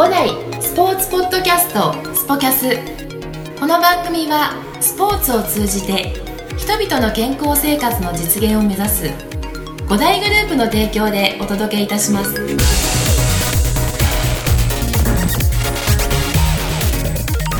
[0.00, 0.30] 五代
[0.62, 2.70] スポーツポッドキャストスポキャス。
[3.60, 6.14] この番組はスポーツを通じて
[6.56, 9.10] 人々の健康生活の実現を目指す
[9.90, 12.32] 五大グループの提供でお届けいたします。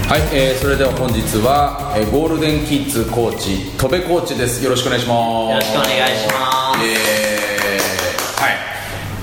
[0.08, 4.64] はい、えー、それでは本日は、えー、ゴールデンキッズコーチ戸部コーチです。
[4.64, 5.50] よろしくお願いします。
[5.50, 6.86] よろしくお願いします。
[6.86, 8.56] えー、はい。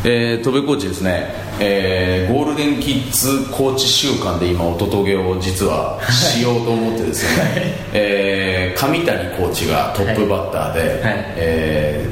[0.04, 10.90] えー、戸部コーチですね、えー、ゴールデンキッズコーチ週間で今おととげを実はしようと思ってですね、はい、えー、上谷コーチがトップバッターで、はい。
[10.90, 12.10] はい、え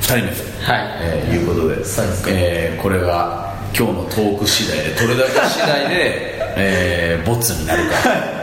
[0.00, 0.88] ー、2人目と、はい。
[1.00, 7.94] えー、いうことでそうですえー、これが今日のトーク次第でどれだけ次第で えー、ボツになるか、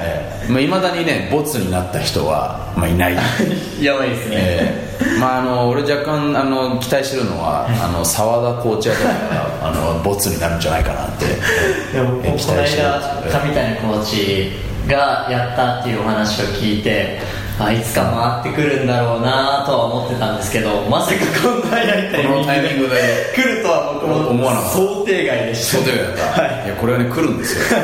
[0.01, 0.20] えー
[0.51, 3.15] まあ、未だにねボツになった人は、まあ、いない。
[3.81, 11.25] やばいですね、えー、まあ、あの俺若干あの期待してるのは あの澤田コーチあたりがあのボツになるんじゃないかなって
[11.95, 12.87] でも、えー、期待してる。
[13.31, 14.51] 上谷コーチ
[14.87, 17.19] がやったっていうお話を聞いて
[17.59, 23.31] あいつか回ってくるんだろうなとは思ってたんですけどまさかこんなやりたいこのタイミングで。
[23.35, 24.77] 来るとは僕も思わなかった。
[24.77, 25.77] 想定外でした。
[25.77, 27.77] 想定外だった、はい、いやこれはね来るんですよ。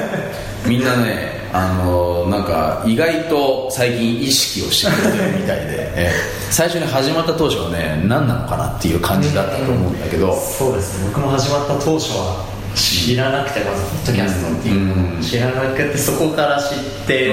[0.66, 6.12] みんなねあのなんか意外と最近意識をしてくれてるみたいで、 え
[6.50, 11.10] 最初に始まった当初はね何なのかなっていう感じだったと思うんだけど、うん、そうですね。
[11.14, 12.46] 僕も始まった当初は
[12.76, 17.32] 知らなくてまずポッドキャストっていうのを知らなくてそこから知って、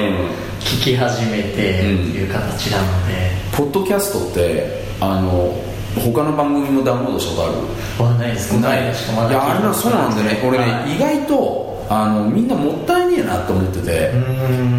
[0.61, 5.55] 聞き始めてっていう形なので、ポッドキャストってあの
[5.97, 8.19] 他の番組もダウンロードしたことある？
[8.19, 8.53] ないです。
[8.59, 8.83] ない。
[8.83, 10.43] いやあれはそうなんでね。
[10.45, 14.11] 俺ね、はい、意外とあのみんなもったいねえなと思ってて。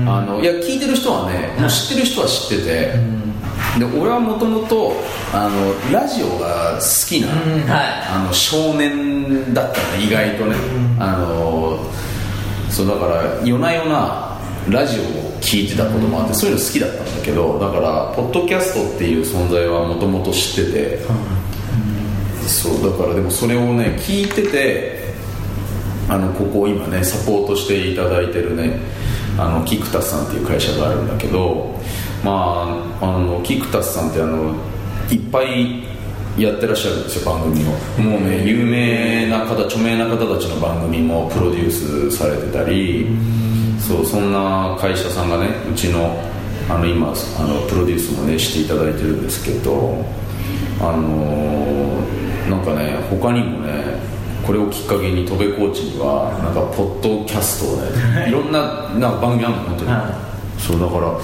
[0.08, 3.26] あのいや聞いてる人はねもう知ってる人は知ってて。
[3.80, 4.94] で俺はもともと
[5.92, 10.56] ラジオが好きな、はい、あの少年だったね意外とね。
[11.00, 11.80] あの
[12.70, 14.38] そうだから夜な夜な
[14.70, 15.06] ラジオを
[15.42, 21.00] 聞いてたこともあってそういうの好きだったんだけどだからポッドキャストっていう存在はもともと知ってて、
[22.48, 25.15] そうだからでもそれをね聞いてて
[26.08, 28.80] あのここ今ねサポートしていただいてるね
[29.38, 31.76] あのキクタスさんっていう会社があるんだけど
[32.24, 32.66] ま
[33.02, 34.56] ああのキクタスさんってあの
[35.12, 35.84] いっぱい
[36.38, 37.68] やってらっしゃるんですよ番組を。
[38.02, 43.08] もうね有名な方著名な方たちの番組もプロデュースされてたり、
[43.80, 46.20] そうそんな会社さんがねうちの
[46.70, 50.04] あの今あのプロデュースもねしていただいてるんですけど
[50.82, 54.15] あのー、なんかね他にもね
[54.46, 58.32] これをきっかけに戸部コーチにはなんかポッドキャストをねい。
[58.32, 59.98] ろんななんか番組あるの本当に、は
[60.58, 61.20] い、そうだから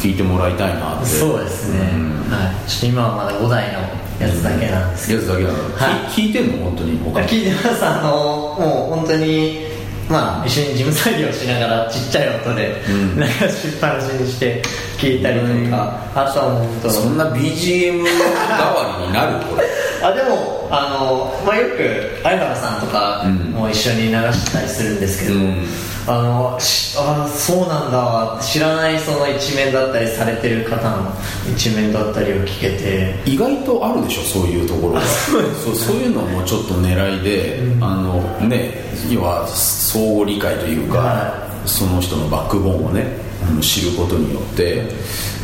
[0.00, 1.06] 聞いてもらいたいなって。
[1.06, 3.78] そうですね、うん、はい、ちょっと今はまだ5台の
[4.20, 6.64] やつだけなんですけど、やつだけなの、はい、聞いてんの？
[6.64, 7.84] 本当に聞いてます。
[7.84, 8.10] あの
[8.58, 9.68] もう本当に
[10.08, 12.80] まあ、一緒に事務作業しながらちっちゃい音で
[13.14, 14.62] 流しっぱなしにして
[14.96, 19.44] 聞いたりとか、あとはもうそんな BGM 代わりになる？
[19.44, 19.68] これ。
[20.02, 25.66] あでもあの、まあ、よく相原さんとかも一緒に流したりするんですけど、うん。
[26.08, 31.12] あのあそうなんだ知らないその一面だったりされてる方の
[31.54, 33.14] 一面だったりを聞けて。
[33.26, 35.02] 意外とあるでしょそういうところが。
[35.02, 35.38] そ
[35.70, 38.72] うそういうのもちょっと狙いで、うん、あのね
[39.10, 43.28] 要は相互理解というか、はい、その人のバックボーンをね
[43.60, 44.82] 知ることによって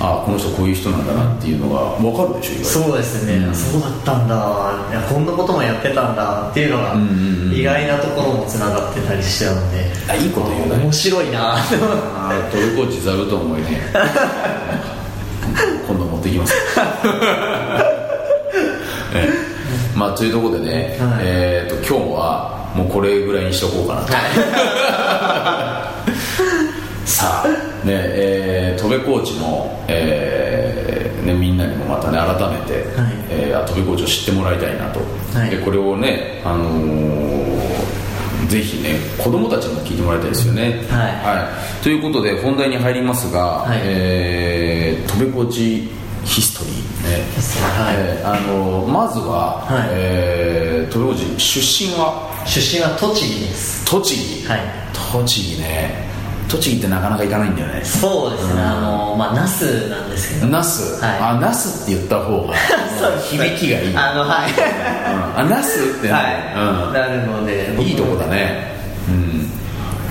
[0.00, 4.34] あこの人こういう人なんだなっていうのが分かるでしょそうですね、うん、そうだったんだ。
[4.90, 6.96] いやこんなこともやってたんだっていうのが
[7.54, 10.76] 意外なところもつながってたりしてたので、あいいこと言うね。
[10.82, 11.56] 面白いな。
[11.56, 11.62] あ
[12.50, 13.80] トルコーチ座布団もいいね。
[15.86, 16.54] 今度持ってきます。
[19.14, 19.28] え
[19.94, 24.12] まあというところでね、はい、えーと、今日はもうこれぐらいにしとこうかなと、
[27.04, 27.48] さあ
[27.86, 33.12] ねえー、戸部コーチの、えーね、みんなにもまたね改めて、はい。
[33.30, 35.00] えー、戸部コーチを知ってもらいたいなと、
[35.38, 43.80] はい、でこれをね、あのー、ぜひね子供たちにも聞いてもらいたいですよね、はい、はい、ということで本題に入りますが、はい。
[43.82, 45.88] えー、戸部コーチ
[46.24, 46.74] ヒストリー
[47.06, 47.22] ね、
[47.76, 47.96] はい。
[47.96, 49.88] えー、あのー、まずは、はい。
[49.90, 52.32] えー、戸部コーチ出身は？
[52.46, 53.84] 出身は栃木です。
[53.84, 54.46] 栃木。
[54.48, 54.60] はい。
[55.12, 56.13] 栃木ね
[56.48, 57.84] 栃木ってなかなか行かないんだよね。
[57.84, 60.46] そうですね、うん、あのまあ那須なんですけど。
[60.48, 62.54] 那須、はい、あ那須って言った方が。
[63.30, 63.96] 響きがいい。
[63.96, 68.74] あのはい、うん、あ那須ってはい、うん、なるのでいいとこだね。
[69.08, 69.54] うん。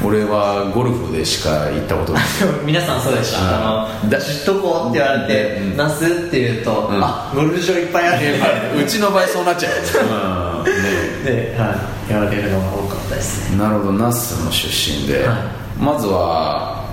[0.05, 2.23] 俺はゴルフでしか行ったことない。
[2.65, 9.71] 皆さんそうでした、あの知っとこうって言われて、那須って言うと、あゴルフ場いっぱいあるうちの場合そうなっちゃう、
[10.59, 11.23] うん。
[11.23, 11.77] で、はい、
[12.09, 13.57] 言われるのが多かったですね。
[13.57, 13.93] なるほど。
[13.93, 15.37] 那須の出身で、はい、
[15.79, 16.83] まずは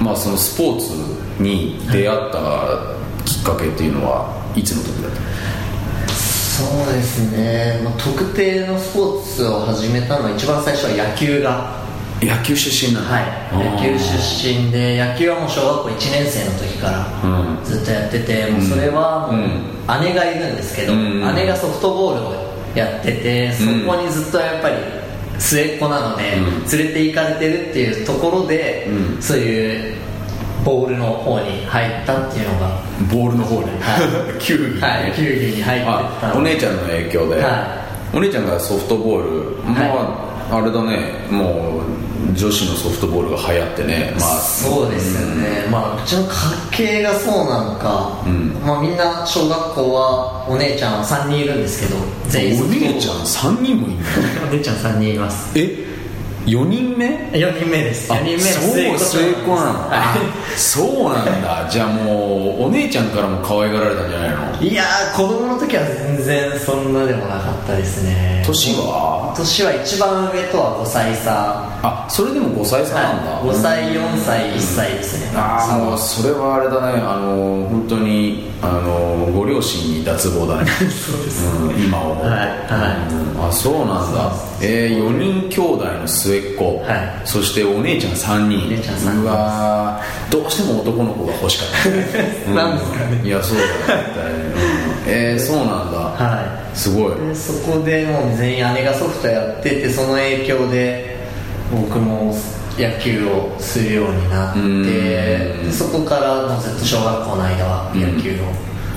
[0.00, 5.20] まあそのスポーツに出会ったきっかけっていうのはいつの時だった？
[6.58, 11.78] そうですね、まあ、特定のスポーツを始めたのは一番最初は野球が。
[12.20, 13.24] 野球出身なんはい。
[13.78, 14.18] 野球出
[14.64, 17.06] 身で野球はもう小学校1年生の時から
[17.64, 19.40] ずっとやってて、うん、もうそれはもう
[20.02, 22.32] 姉がいるんですけど、うん、姉がソフトボールを
[22.74, 24.74] やっててそこにずっとやっぱり
[25.38, 26.24] 末っ子なので、
[26.76, 28.88] 連れて行かれてるっていうところで、
[29.20, 29.96] そういう
[30.64, 32.88] ボールの方に入ったっていうのが。
[33.12, 35.86] ボールの方に、はい、 球技、はい、球技に入って
[36.20, 37.50] たお姉ちゃんの影響で、は
[38.12, 41.26] い、お姉ちゃんがソフトボール、まあ、あれだね。
[41.30, 46.30] もう女子のソフトボールが流行ってね、まあ、そうですよね、うん、まあ、うちの家
[46.70, 53.96] 系がそうなのか、うん、まあ、みんな小学校はお姉ちゃんは3人いるんですけど全員お姉ちゃん3人もいる
[54.40, 54.46] の？
[54.50, 55.58] お姉ちゃん3人います。
[55.58, 55.87] え？
[56.48, 58.10] 4人目 ?4 人目です。
[58.10, 61.68] 4人目の末っ子末っ子なの、はい、そうなんだ。
[61.70, 64.62] じゃあもうお姉ちゃんからも可愛がられたんじゃないの？
[64.62, 64.84] いや
[65.14, 68.42] 子供の時は全然そんなでもなかったですね。
[68.46, 69.34] 年は？
[69.36, 71.68] 年は一番上とは5歳差。
[71.80, 77.00] あそれでも5歳差なんだ、はい、5歳4歳1歳ですね、ああもうそれはあれだね。
[77.00, 80.70] あの本当にあのご両親に脱帽だね。
[80.90, 82.40] そうです、うん、今思うと、はい。
[82.40, 83.14] はい。
[83.14, 84.32] うん、あそうなんだ。
[84.60, 88.70] えー、4人兄弟の末っ子、はい、そしてお姉ちゃん3人。
[88.70, 89.22] 姉ちゃん3人。
[89.22, 90.00] うわ
[90.30, 92.04] どうしても男の子が欲しかった、ね、
[92.54, 93.20] なんですかね。
[93.24, 94.04] いやそうだ絶対、うん、
[95.06, 95.98] えー、そうなんだ。
[95.98, 96.76] はい。
[96.76, 97.12] すごい。
[97.34, 101.18] そこでもう全員姉がソフトやっててその影響で
[101.70, 102.34] 僕も
[102.78, 108.44] 野球をするようになってそこからもうずっと小学校の間は野球を、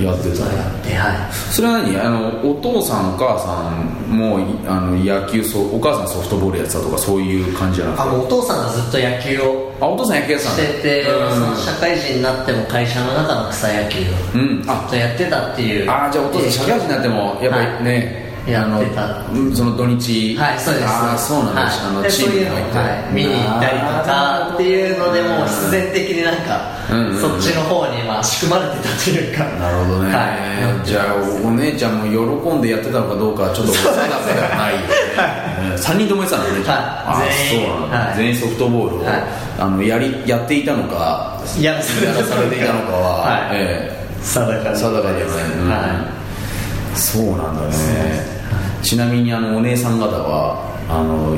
[0.04, 1.34] やってたやってはい。
[1.34, 1.98] それは何？
[1.98, 4.38] あのお父さんお母さんも
[4.68, 8.02] あの野球そお母さんソフトボールやってたとかそういう感じじゃなくて？
[8.04, 19.24] あお父さんがずっと野球をあお父さん野球やってたしてて、その社会人になっても会社の中の草野球をずっとやってたっていう、ああじゃあお父さん社会人になってもやっぱりね、はいやってた。
[19.56, 20.36] その土日。
[20.38, 20.86] はいそうです。
[20.88, 29.44] ああそうなんです、はい、あのチームに入って、はい、見に行ったりとかっていうのでも必然的になんか、うんうん、そっちの方にまあ仕組まれてたというか。
[29.46, 31.16] なるほどね、はい、じゃあ
[31.46, 34.74] お姉ちゃんも喜んでやってたのかどうかちょっと定かではない。
[34.74, 37.68] よね、はい、3人ともやってたのね、はい、全員。
[37.68, 39.04] そうなんだ、全員ソフトボールを、
[39.60, 43.58] あのやりやっていたのかやらされていたのかは、はい。
[43.58, 44.02] ええ。
[44.22, 46.21] 定か定かではない、はい
[46.96, 48.42] そうなんだね。
[48.82, 50.72] ちなみにあのお姉さん方は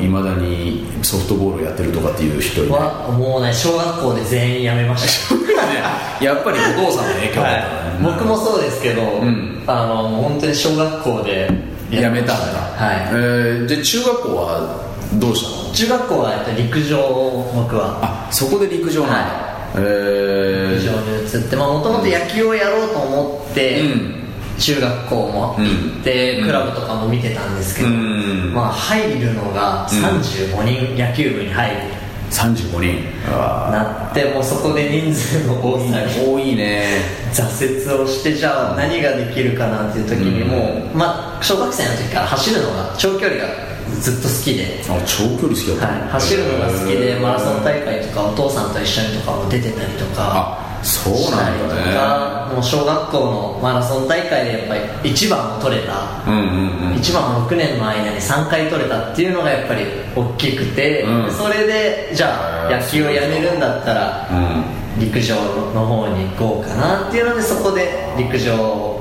[0.02, 5.36] いまだにソフトボールやってるとかっていう人はもうね小学校で全員やめました。
[6.24, 11.52] やっぱりお父さんの影響だったね、はい、僕もそうですけど、うん、あの本当に小学校で
[11.92, 12.34] やめたんだ。
[12.76, 14.78] はい、えー、じゃあ中学校は
[15.16, 15.74] どうしたの？
[15.74, 16.98] 中学校は陸上
[17.54, 18.00] 僕は。
[18.02, 19.26] あそこで陸上なんだ、は
[19.76, 19.78] い。
[19.78, 24.23] えー、陸上に移ってもともと野球をやろうと思って、うん
[24.64, 31.82] 中学校も行って、クラブとかも見てたんですけど、まあ入るのが35人、野球部に入る。
[32.32, 33.04] 35人。
[33.30, 37.02] なってもそこで人数の多さに多いね。
[37.34, 43.48] 挫折をしてじゃあ何ができるかなっていう時にもう、まあ小学生の時から走るのが長距離が
[44.00, 44.82] ずっと好きで。
[44.88, 52.54] あ長距離好きだった、はい、走るのが好きでマラソン大会とかお父さんと一緒にとかも出てたりとかそうなんだね。
[52.54, 59.86] もう小学校のマラソン大会でやっぱり1番を取れた、うんうんうん、1番6年の間に3回取れたっていうのがやっぱり
[60.16, 64.30] 大きくて、うん、それでじゃあ野球をやめるんだったら、
[65.00, 65.36] 陸上
[65.74, 68.93] の方に行こうかなっていうのでそこで陸上を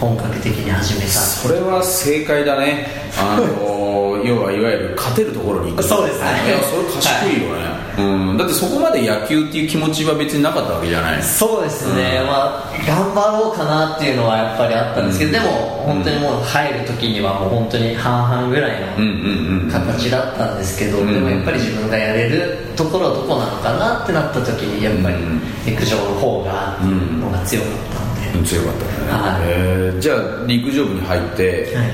[0.00, 1.06] 本格的に始めた。
[1.06, 2.86] それは正解だね。
[3.18, 5.82] あの 要はいわゆる勝てるところに行く。
[5.82, 6.26] そうですね。
[6.48, 8.02] いやそれ賢いよね、はい。
[8.02, 11.22] うん、だってそこまで野球っていう気持ちは別になかったわけじゃない。
[11.22, 15.52] そうですね、うん、まあ頑張ろうかなっていうのはやっぱりあったんですけど、うん、でも
[15.86, 25.16] 本当にもう入る時にはもう本当に半々ぐらいの形だったんですけど、でもやっぱり自分がやれるところはどこなのかなってなった時にやっぱり
[25.64, 28.05] 陸上の方がのが強かった
[28.44, 29.42] 強かったね、はい。
[29.44, 31.90] えー、じゃあ陸上部に入って、はい。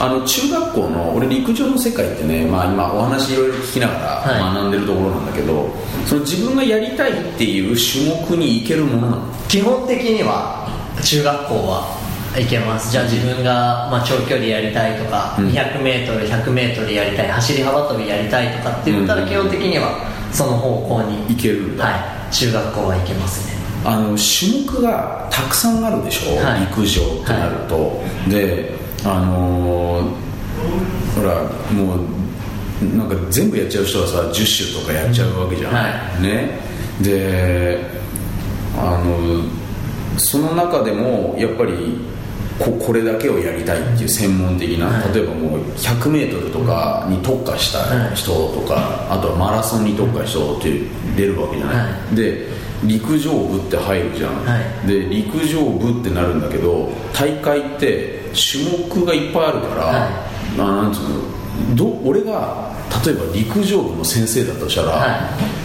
[0.00, 5.72] あの中学校の俺陸上の世界ってね、まあ、今お話いろいろ聞きながら学んでるところなんだけど、はい、
[6.06, 9.32] その自分がやりたいっていう種目に行けるものなの？
[9.48, 10.66] 基本的には
[11.04, 12.02] 中学校は
[12.36, 12.90] いけます。
[12.90, 28.74] じゃあ自分が、まあ、長距離やりたいとか、うん、200m100m やりたい走り幅跳びやりたいとかって言ったら基本的にはその方向に行けるんだ、はい、中学校はいけますねあの種目がたくさんあるでしょ、はい、陸上ってなると、はい、で
[29.04, 30.22] あのー
[31.14, 36.22] ほらもうなんか全部やっちゃう人はさ10種とかやっちゃうわけじゃん、はい。
[36.22, 36.58] ね。
[37.00, 37.84] で
[38.76, 39.42] あの
[40.18, 42.00] その中でもやっぱり
[42.62, 45.14] ここれだけをやりたいっていう専門的な、はい。
[45.14, 50.80] 例えばもう 100m とかに特化した人とか、あとはマラソンに特化した人って
[51.16, 52.46] 出るわけじゃない、はで
[52.84, 54.86] 陸上部って入るじゃん、はい。
[54.86, 60.08] で陸上部ってなるんだけど大会って種目がいっぱいあるから、は
[60.56, 62.71] まあなんつうのど俺が
[63.04, 65.20] 例えば陸上部の先生だとしたら、はい。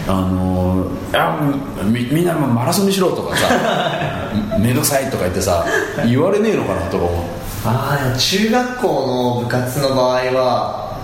[0.08, 1.38] あのあ
[1.84, 5.66] みみんなマラソンにしろとかさ めんどくさいとか言ってさ
[6.06, 7.18] 言われねえのかなとか思う。
[7.66, 10.98] ああ中学校の部活の場合は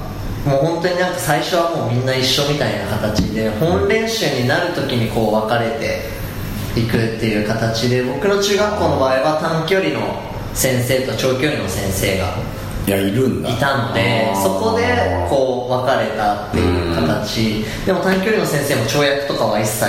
[0.46, 10.22] もう本当になんか最初はもうみんな一緒みたいな形で本練習になる時にこう分かれていくっていう形で僕の中学校の場合は短距離の
[10.54, 12.36] 先生と長距離の先生が
[12.86, 13.50] いやいるんだ。
[13.50, 14.84] いたのでそこで
[15.30, 17.66] こう分かれたっていう形。
[17.86, 19.86] でも短距離の先生も跳躍とかは一切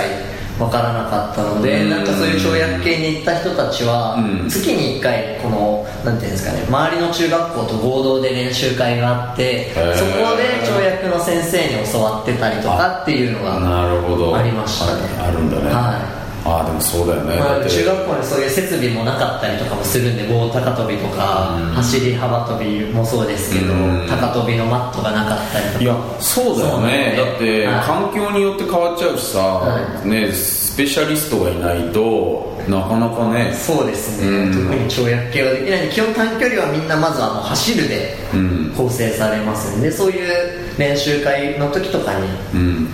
[0.59, 1.91] 分からなかったのでうん。
[1.91, 4.49] なんかそういう跳躍系に行った人たちはうん。
[4.49, 9.95] 月に1回このなんていうんですかね周りの中学校と合同で練習会があってー。
[9.95, 15.03] そこで跳躍の先生に教わってたりとかっていうのがありましたね。
[15.19, 21.75] ああるんだね、はいああでもそうだよね、まあ、中学校にそういう設備もなかったりとかもするんで棒高跳びとか、うん。
[21.75, 24.07] 走り幅跳びもそうですけど、うん。
[24.07, 25.81] 高跳びのマットがなかったりとか。
[25.81, 27.15] いやそうだよね。
[27.17, 27.83] そうだってはい。
[27.85, 33.55] 環境によって変わっちゃうしさ、はねスペシャリストがいないとなかなかね。
[33.55, 34.53] そうですね、うん。
[34.53, 35.89] 特に跳躍系はできない。
[35.89, 38.75] 基本短距離はみんなまずはもう走るでうん。
[38.77, 42.89] 構成されますんでそういう練習会の時とかにうん。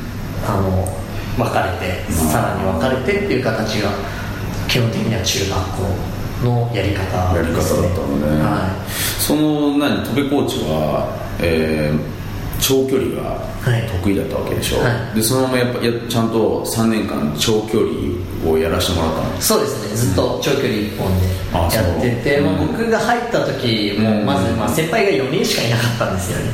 [0.47, 1.00] あの
[1.43, 2.15] 分かれてうん。
[2.29, 3.91] さらに分かれてっていう形が
[4.69, 5.59] 基本的には中学
[6.41, 8.71] 校のやり方やり方だったのね、は
[9.19, 11.09] その何戸部コーチは、
[11.41, 12.21] えー
[12.61, 13.89] 長距離がはい。
[13.89, 15.17] 得意だったわけでしょ、はい。
[15.17, 19.39] でそのままやっぱやちゃんと3年間長距離をやらせてもらったの？
[19.39, 19.97] いそうですね。
[19.97, 21.09] ずっと長距離一本
[21.53, 26.53] あでやってて、そうまあ、僕が入った時もうんまず、まあ、先輩が4人しかいなかったんですよね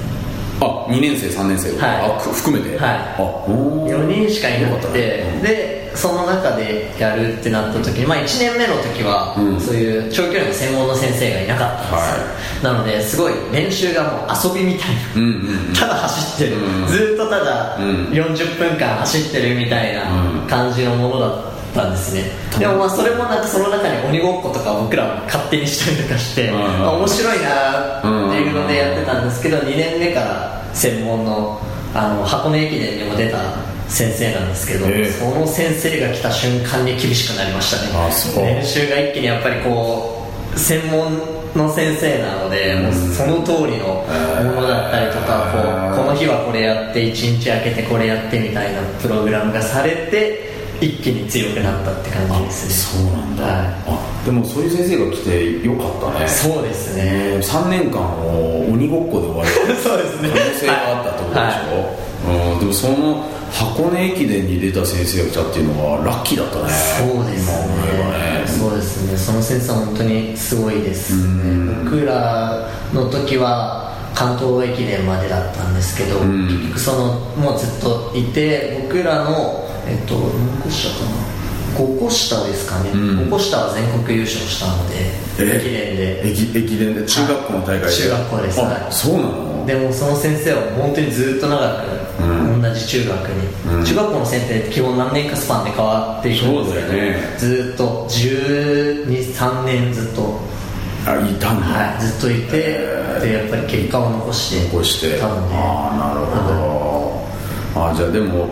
[0.61, 2.17] あ2年生3年生、はい。
[2.17, 2.79] あく含めて。
[2.79, 2.89] はい。
[3.19, 3.91] あおー。
[3.91, 9.61] 4人しかいなくて、よかったねでその中でやるってなった時に、まあ、1年目の時は、うん。
[9.61, 15.01] そういう長距離の専門の先生がいなかったんですよ、なのですごい練習がもう遊びみたいな。
[15.17, 15.75] うんうんうん。
[15.75, 16.87] ただ走ってる、うん。
[16.87, 17.85] ずーっとただうん。
[18.13, 20.47] 40分間走ってるみたいなうん。
[20.47, 22.25] 感じのものだったんですね、
[22.59, 28.09] でもまあそれもなんかその中に鬼ごっことか僕らも勝手にしたりとかして、うんまあ面白いなって
[28.41, 31.61] いうのでやってたんですけど2年目から専門の
[31.95, 33.39] あの箱根駅伝にも出た
[33.89, 35.11] 先生なんですけど、ええ。
[35.11, 38.45] その先生が来た瞬間に厳しくなりましたね。
[38.45, 41.19] 練習が一気にやっぱりこう専門
[41.55, 44.05] の先生なので、もうその通りの
[44.55, 45.59] ものだったりとか、え。
[45.59, 53.03] ーこうこの日はこれやって1日空けてこれやってみたいなプログラムがされて一気に強くなったって感じですね。
[53.03, 53.67] そうなんだ、はい。
[53.87, 56.29] あでもそういう先生が来てよかったね。
[56.29, 57.05] そうですね。
[57.05, 60.31] ね3年間を鬼ごっこで終わる そうですね。
[60.31, 66.63] 可能性があったってことでしょ、うん、でもその箱根駅伝に出た先生が来たっていうのはラッキーだったね。
[66.69, 67.67] そうですね。
[68.13, 69.17] ねそうですね。
[69.17, 71.15] その先生は本当にすごいです。
[71.15, 71.67] うん。
[71.67, 76.49] ね僕らの時は関東駅伝までだったんですけど、うん。
[76.49, 77.07] 結局その
[77.37, 81.37] もうずっといて僕らのえっと何個下かな。
[81.77, 83.01] 5個下ですかね、うん。
[83.29, 84.95] 5個下は全国優勝したので
[85.39, 85.57] え？
[85.59, 86.29] 駅伝で。
[86.31, 87.05] 駅駅伝で？
[87.05, 87.93] 中学校の大会で？
[87.93, 88.61] 中学校です。
[88.61, 88.93] あはい。
[88.93, 89.67] そうなの？
[89.67, 92.63] でもその先生は本当にずっと長く、うん。
[92.63, 93.85] 同じ中学に、うん。
[93.85, 97.37] 中学校の先生って基本何年かスパンで変わっていくんですけど、ね。
[97.37, 100.41] ずっと123年ずっと、
[101.05, 102.81] あいたんだ、はい、ずっといて、
[103.21, 105.19] でやっぱり結果を残して残して。
[105.21, 106.35] たのでああなるほ
[107.75, 108.49] ど、あじゃあでも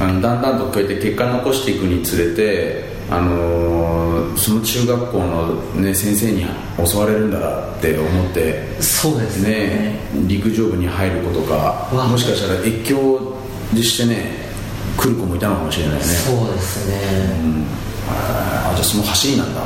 [0.00, 3.98] あのだんだんとこうやって結果残していくにつれて、あのー
[4.38, 6.46] その中学校の、ね、先生に
[6.92, 9.50] 教われるんだなって思ってそうですね。
[9.50, 13.36] ね陸上部に入る子とかわもしかしたら越境
[13.74, 14.48] でしてね
[14.96, 16.04] 来る子もいたのかもしれないね。
[16.04, 17.66] そうですね、うん。
[18.08, 19.60] あじゃあその走りなんだ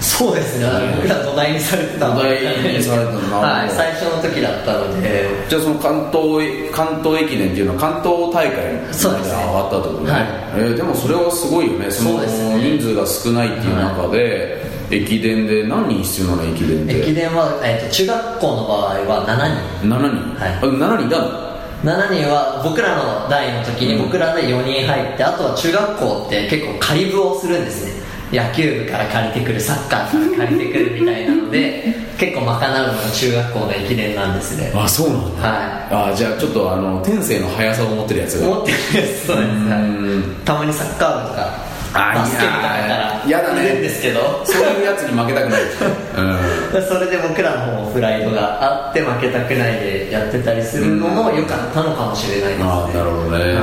[0.00, 0.66] そうですね。
[0.96, 2.14] 僕ら土台にされてた。
[2.14, 2.36] 土台
[2.76, 3.70] にされてたのはい。
[3.70, 5.28] 最初の時だったので。
[5.48, 9.36] じゃあその関東関東駅伝っていうのは関東大会そうですね。
[9.36, 10.12] まで上がったってことね。
[10.12, 10.22] はい。
[10.22, 11.90] えーでもそれはすごいよね。
[11.90, 19.94] その人数が少ないっていう中で、駅伝で何人必要なの駅伝駅伝は、えっと中学校の場合は7人。
[19.94, 20.52] 7人、はい。
[20.54, 21.48] あ7人だの
[21.84, 27.92] ？7人は僕らの代の時に僕らで4人入ってあとは中学校って結構仮部をするんですね
[28.32, 34.72] 野球部から借りてくるサッカーから借りてくるみたいなので結構賄うのが中学校の駅伝なんですね。
[34.74, 38.48] あそうなんだ、はい、あじゃあちょっとあの天性の速さを持ってるやつが。
[38.48, 38.82] 持ってるや
[39.14, 40.44] つそうです。
[40.44, 43.78] たまにサッカー部とかバスケみたいな嫌だね。
[43.78, 44.44] んですけど。
[44.44, 53.60] そういうやつに負けたくないですね、うん、それで僕らの方プライドがあって負けたくないでやってたりするのも良かったのかもしれないですね、ああなるほどね、は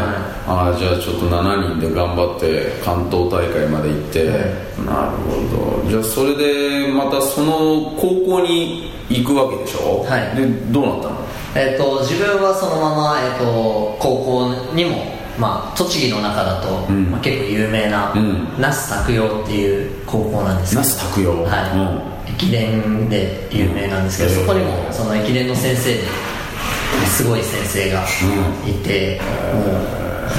[0.69, 4.39] い、あじゃあちょっと7人で頑張って関東大会まで行って、はい、
[4.85, 5.89] なるほど。
[5.89, 10.03] じゃあそれでまたその高校に行くわけでしょ？
[10.03, 10.35] はい。
[10.35, 11.15] でどうなったの？
[11.55, 20.81] えっ、ー、と自分はそのまま、えーと高校にもまあ、栃木の中だと、うん、まあ、結構有名な、うん、那須拓陽っていう高校なんですけど。
[20.81, 21.43] 那須拓陽。
[21.43, 26.03] はい、駅伝で有名なんですけど、そこにもその駅伝の先生で
[27.07, 28.03] すごい先生が
[28.65, 29.19] いて、
[29.53, 29.75] もう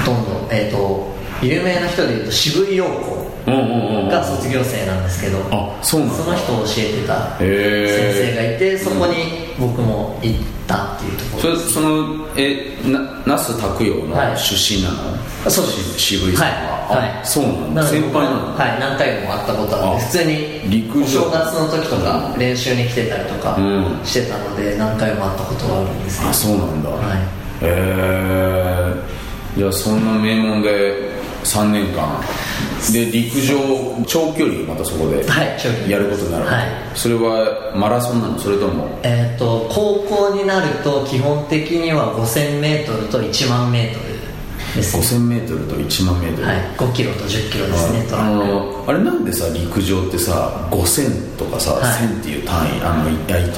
[0.05, 3.27] ほとんど、えーと、有名な人でいうと渋井陽子
[4.11, 11.57] が卒業生なんですけど、あそうなんその人を教えてた先生がいてそこに僕も行ったっていうところ。
[11.57, 15.99] そそのえな那須拓陽の出身なの、はい、そうです。
[15.99, 17.87] 渋井さんは、はい、はい、そうなんだ。
[17.87, 18.81] 先輩なのはい。
[18.81, 23.57] 何回も会ったことあって普通に陸お正月の時とか練習に来てたりとか
[24.05, 26.27] してたので何回も会ったことがあるんです。
[26.27, 27.19] あそうなんだ、はい、
[27.63, 32.21] えー、じゃあそんな名門で3年間
[32.93, 33.57] で陸上
[34.07, 35.25] 長距離またそこで
[35.91, 38.39] やることになる、はい、それはマラソンなの？
[38.39, 38.99] それとも？
[39.03, 43.93] えっ、と高校になると基本的には 5000m と1万 m
[44.75, 53.11] です 5000m と1万 m はい5キロと1 0キロですねあのあれなんでさ陸上ってさ5000とかさ、はい、1000っていう単位あの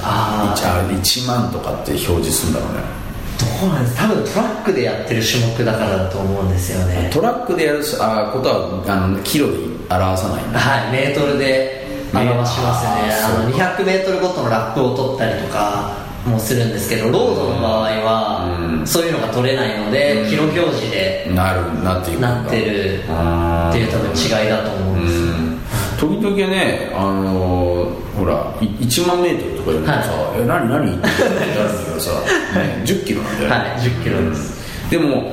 [0.02, 0.56] あ
[0.88, 2.97] 1, 1万とかって表示するんだろうね
[3.38, 3.96] どうなんです。
[3.96, 7.10] 多分トラックでやってる種目だからだと思うんですよね。
[7.12, 9.54] トラックでやるあことはあのキロで
[9.90, 13.12] 表さないはいメートルで表しますね。
[13.24, 25.58] あの200メートルごとのラップを取ったりとかもするんですけどロードの場合は、そういうのが取れないので、うん、キロ表示でなるなっていなってるっていう多分違いだと思うんです、うん
[25.98, 31.44] 時々ねあのほら1万メートルとか言うとさ「はい、え何何?」って言るんだ
[31.84, 32.10] けどさ、
[32.54, 35.32] ね、1 0キロなんだよ、はい1 0キロです、でも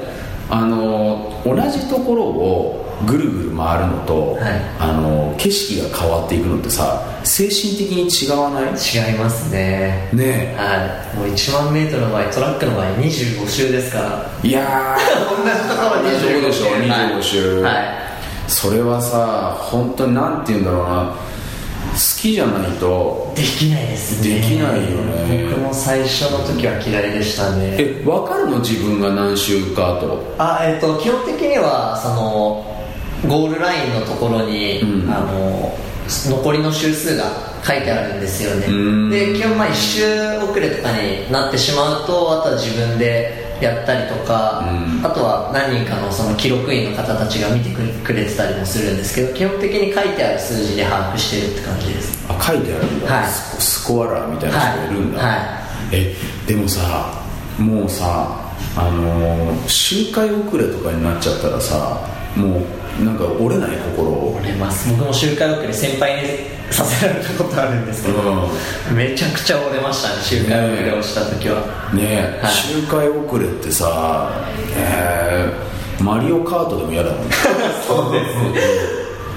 [0.50, 8.64] あの同じところをぐるぐる回るのと、はい、あの景色が変わっていくのってさ精神的に違わない？
[8.72, 10.10] 違いますね。
[10.14, 10.56] ね。
[10.56, 11.18] はい。
[11.18, 14.26] もう1万メートルの場合トラックの場合25周ですから。
[14.44, 14.96] いや
[15.28, 16.64] 同じところ25周。
[16.64, 18.05] 25周はい、はい
[18.48, 21.16] それはさ本当になんて言うんだろうな。
[21.96, 24.42] 好きじゃないとできないですね。
[24.42, 25.50] できないよね。
[25.50, 27.76] 僕も最初の時は嫌いでしたね。
[27.80, 28.60] え分かるの？
[28.60, 30.36] 自分が何周かと。
[30.38, 32.66] あえっ、と基本的にはその
[33.30, 35.78] ゴールラインのところに、うん、あの
[36.08, 37.24] 残りの周数が
[37.64, 38.68] 書いてあるんですよね。
[39.10, 52.26] で基本まあ1周遅れとかになってしまうとあとは自分でやったりとか、うん、あとは何人かのその記録員の方たちが見てくれてたりもするんですけど基本的に書いてある数字で把握してるって感じです。
[52.30, 55.48] あ書いてあるんだ、はい、スコアラーみたいな人がいるんだ、はい、はい、
[55.94, 56.16] え
[56.48, 57.24] でもさ
[57.60, 58.42] もうさ
[58.78, 62.00] あのー、周回遅れとかになっちゃったらさ
[62.36, 62.62] も
[63.02, 66.30] うなんか折れない心折れます僕も周回遅れ先輩に
[66.72, 68.20] させられたことあるんですけど、
[68.90, 71.62] うん、めちゃくちゃ折れましたね周回遅れをした時は。
[71.94, 74.32] ねえ、はい、周回遅れってさ
[74.78, 77.30] えー、マリオカートでも嫌だもん
[77.88, 78.26] そうで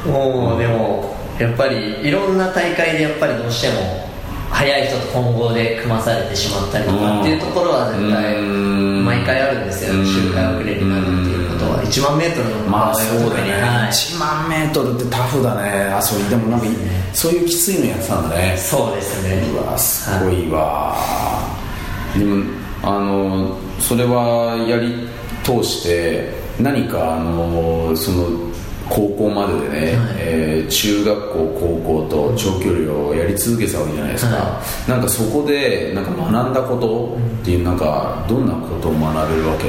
[0.05, 0.09] す。
[0.09, 4.09] もうでもやっぱりいろんな大会でやっぱりどうしても
[4.51, 15.93] 速い人と混合で組まされてしまったりとかっていうところは絶対毎回あるんですよ周回遅れになるっていうことは1万メートルのまあそうだね、はい、1万メートルってタフだね。
[15.93, 16.67] あそうでもなんか
[17.13, 18.57] そういうきついのやつなんだね。
[18.57, 19.43] そうですね。
[19.53, 22.45] うわすごいわ、はい、でも
[22.83, 25.09] あのそれはやり
[25.43, 28.49] 通して何かあのその
[28.91, 39.65] 高校まででね、はい、えー、中学校高校と長距離をやり続けてたわけじゃないですか、はい、なんかそこでなんか学んだことっていうなんかどんなことを学べるわけ？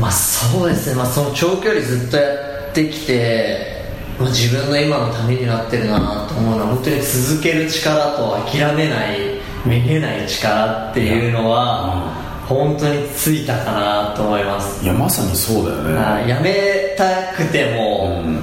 [0.00, 2.22] まあそうですね、まあ、その長距離ずっとや
[2.70, 3.84] ってきて、
[4.18, 9.18] まあ、自分の今のためになってるなと思うのは本当に続ける力と諦めない
[9.64, 12.12] めげない力っていうのは、
[12.46, 14.84] 本当についたかなと思います。
[14.84, 16.28] いやまさにそうだよね。
[16.28, 18.42] やめたくても、うん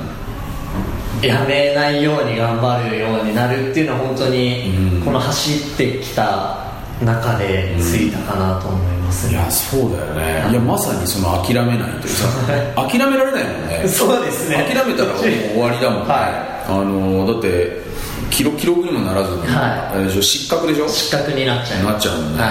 [1.22, 6.58] やめないように頑張るようになるっていうのは本当にこの走ってきた
[7.04, 10.52] 中でついたかなと思います、ね、いやそうだよね。
[10.52, 13.88] いやまさにその諦めないというか 諦められないもんね。
[13.88, 14.68] そうですね。
[14.74, 17.82] 諦めたらもう終わりだもんね、はあのだって
[18.30, 19.98] 記録記録にもならずに、はい。
[19.98, 20.22] あれでしょ？
[20.22, 20.88] 失格でしょ？
[20.88, 22.50] 失格になっちゃいなっちゃうもんね、、は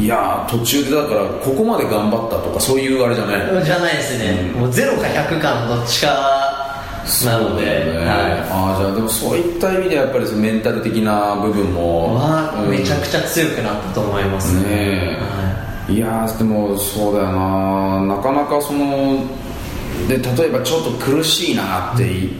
[0.00, 0.06] い。
[0.06, 6.47] やー途中でだからここまで頑張ったとかそういうあれじゃないじゃないですね、もうゼロか100かのどっちか
[7.24, 14.64] なので、ねはああじゃあでもそういった意味でやっぱりそのメンタル的な部分い、もめちゃくちゃ強くなったと思いますね。
[14.68, 15.16] え。
[15.88, 15.98] はい。
[15.98, 18.16] やーでもそうだよな。
[18.16, 19.24] なかなかその
[20.08, 22.30] で例えばちょっと苦しいなってい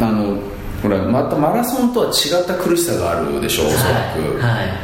[0.00, 0.38] あの
[0.82, 4.74] ほらまたマラソンとは違った苦しさがあるでしょおそらく、はい、は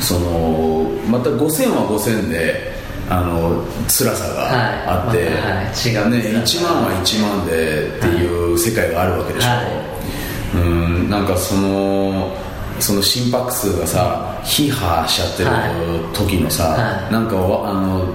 [0.00, 0.02] い。
[0.02, 2.74] そのまた5000は5000で
[3.08, 5.30] あの辛さがあって、はい。
[5.30, 5.64] またはい。
[5.66, 9.62] 違うね、1万は1万でっていう世界があるわけでしょ、は
[10.54, 12.36] うんなんかその
[12.80, 15.50] その心拍数がさヒーハーしちゃってる
[16.12, 17.12] 時のさ、はい。
[17.12, 18.14] なんかわあの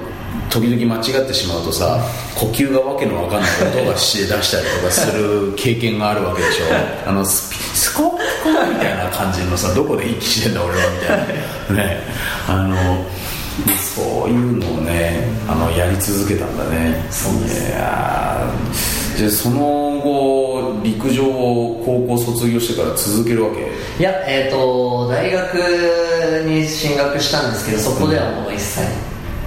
[0.49, 1.99] 時々間違ってしまうとさ
[2.35, 6.65] 呼吸がわけのわかんない音がして出したりとかする経験があるわけでしょ。
[7.07, 11.83] あのスピスコップコーみたいな感じのさどこで息してんだ俺はみたいな。
[11.83, 12.03] ね。
[12.47, 13.05] あの
[13.99, 17.05] そういうのをねあのやり続けたんだね。
[17.09, 17.69] そうです。
[17.69, 23.67] いやーでその後陸上を高校卒業してから続けるわけ？
[23.99, 25.55] いやえっ、と大学
[26.47, 28.87] に進学したんですけどそこではもう一切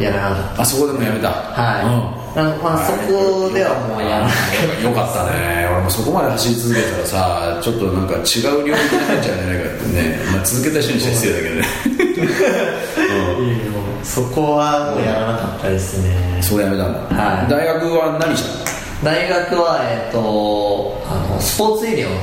[0.03, 0.63] やらなかった。
[0.63, 1.29] あそこでもやめた？
[1.31, 1.87] はい、
[2.17, 4.35] うんあのまあ、そこではもうやらなか
[4.81, 5.69] っよかったね。
[5.71, 11.67] 俺もそこまで走り続けたらさちょっとなんか違う領域に入っちゃうんじゃないかってね、まあ、続けた人にして失礼だけどね、
[14.01, 16.41] たそこはもうやらなかったですね。
[16.43, 17.51] そこやめたんだ、はい。
[17.51, 18.49] 大学は何した
[19.05, 19.13] の？
[19.13, 22.17] 大学は、えっとあのスポーツ医療の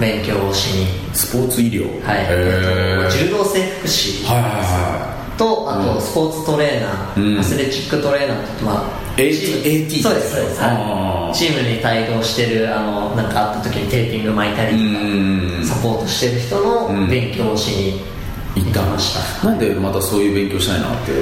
[0.00, 2.02] 勉強をしに、スポーツ医療？
[2.02, 2.24] はい。
[2.24, 3.10] へえー。
[3.10, 4.24] 柔道整復師。
[4.24, 6.00] はいはいはとあと、うん。
[6.00, 7.38] スポーツトレーナー、うん。
[7.38, 15.64] アスレチックトレーナーって言って、まあ、AT チーム AT そうですそうです、はい、チームに帯同してるあのなんかあった時にテーピング巻いたりとか、うん。
[15.64, 18.00] サポートしてる人の勉強をしに
[18.54, 21.12] 行した、なんでまたそういう勉強したいなって？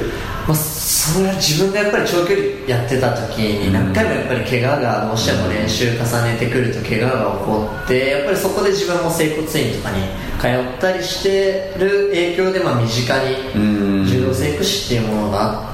[0.47, 10.01] まあ、それは自分がやっぱり長距離やってた時に何回もやっぱり怪我がどうしても練習重ねてくると怪我が起こってやっぱりそこで自分も整骨院とかに
[10.41, 13.13] 通ったりしてる影響でまあ身近
[13.55, 14.03] うん。
[14.03, 15.69] に柔道整復師っていうものが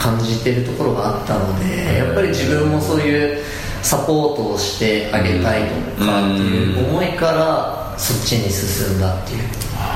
[0.00, 3.42] 感じてるところがあったのでやっぱり自分もそういう
[3.82, 5.62] サポートをしてあげたい
[5.96, 9.42] とかっていう思いからそっちに進んだっていう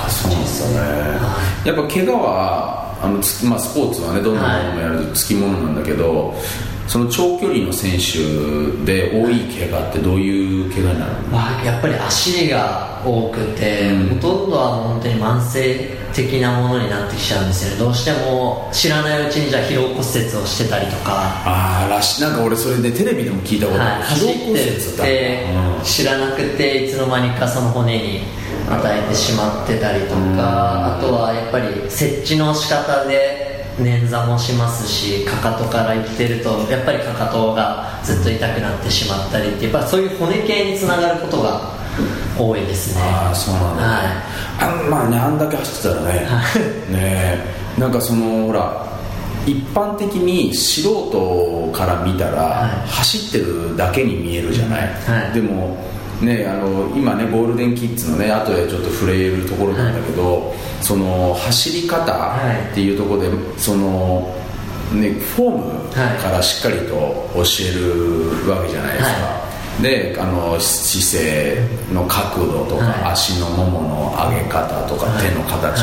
[0.06, 0.88] あそうですよね。
[1.64, 6.34] やっぱ怪我はあのつ、まあ、スポーツはねどんなものもやるとつきものなんだけど、
[6.88, 8.18] その長距離の選手
[8.84, 11.28] で多い怪我ってどういう怪我になるの？
[11.28, 14.20] まあ、やっぱり足が多くて、うん。
[14.20, 17.78] ほとんどは本当に慢性的なものになってきちゃうんですよね。
[17.78, 20.04] どうしても知らないうちにじゃあ疲労骨折
[20.36, 21.12] をしてたりとか、
[21.44, 25.46] ああらしなんか俺それでテレビでも聞いたことはい、ある、走疲労骨折って
[25.82, 28.20] 知らなくていつの間にかその骨に
[28.78, 30.36] 与えてしまってたりとうん。
[30.36, 41.72] かあとはやっぱり設置の仕方で捻挫もしますしかかとからいってるとやっぱりかかとがずっと痛くなってしまったりってやっぱそういう骨系につながることが
[42.38, 43.02] 多いですね。
[43.02, 44.06] ああそうなんだ、はい。
[44.60, 46.20] あんまあねあんだけ走ってたらね。
[46.90, 47.38] ね
[47.76, 47.80] え。
[47.80, 48.86] なんかそのほら
[49.46, 52.88] 一般的に素人から見たら、はい。
[52.88, 55.34] 走ってるだけに見えるじゃない、はい。
[55.34, 55.76] でも
[56.22, 62.36] ねあの今ねゴールデンキッズのね後でちょっと触れるところなんだけど、その走り方
[62.70, 64.34] っていうところで、その
[64.92, 66.94] ねフォームからしっかりと
[67.34, 69.42] 教えるわけじゃないですか、は
[69.80, 73.12] であの姿勢の角度とか、はい。
[73.12, 75.28] 足のももの上げ方とか、はい。
[75.28, 75.82] 手の形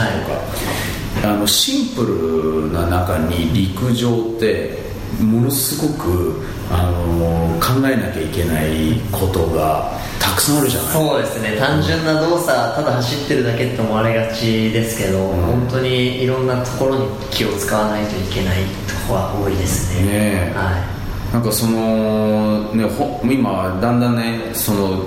[1.21, 4.88] とか、あのシンプルな中に陸上って
[5.21, 6.41] ものすごく
[6.71, 10.93] あの考えなきゃいけないことがたくさんあるじゃない。
[10.93, 11.57] そうですね。
[11.57, 15.41] 単純な動作ただ走ってるだけって思われがちですけど、ん。
[15.41, 20.05] 本当にいろんなところに気を使わないといけないところは多いですね。
[20.05, 20.09] ね
[20.51, 20.53] え。
[20.55, 20.99] は
[21.33, 25.03] なんかそのねほ今だんだんねその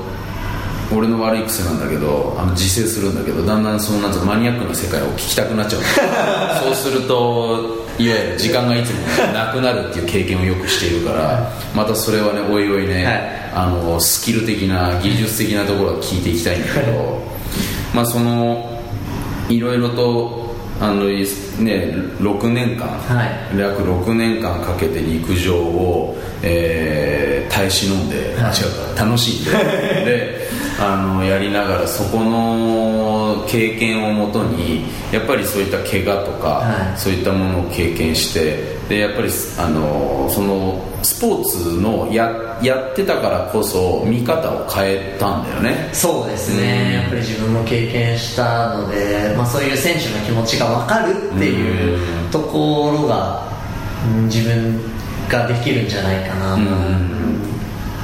[0.95, 5.83] 俺の悪い癖なんだけどあの自制するんだけどだんだんそのなんマニアックな世界を聞きたくなっちゃう。
[6.65, 8.99] そうするといわゆる時間がいつも
[9.33, 13.43] なくなるっていう経験をよくしているからまたそれはねおいおいね、はい。
[13.55, 17.23] あのスキル的な技術的なところは聞いていきたいんだけど
[17.95, 18.81] まあその
[19.49, 23.59] いろいろとあのね6年間、はい。
[23.59, 28.57] 約6年間かけて陸上を、えー耐え忍んで、はい。
[28.57, 29.51] 違うか楽しんで
[30.05, 30.42] で
[30.81, 45.91] あのやりながらそこの経験をもとにやっぱりそういった怪我とか、はい、そういったものを経験してでやっぱりあのそのスポーツのややってたからこそ見方を変えたんだよね。
[45.93, 53.43] そうですね、うん、やっぱり自分も経験したので、まあ、そういう選手の気持ちが分かるっていうところが、
[54.17, 54.81] うん、自分
[55.29, 57.52] ができるんじゃないかな、うん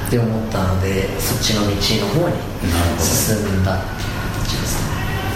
[0.09, 1.75] って思ったのでそっちの道の
[2.23, 2.35] 方に
[2.99, 3.79] 進んだ
[4.43, 4.89] 形ですね。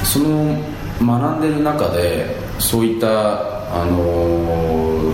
[0.04, 0.58] その
[1.00, 3.12] 学んでる中でそういった
[3.82, 5.14] あの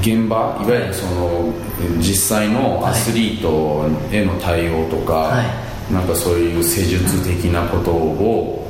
[0.00, 1.52] 現場いわゆるその
[1.98, 5.42] 実際のアスリートへの対応とか、は
[5.88, 8.65] い、なんかそういう施術的なことを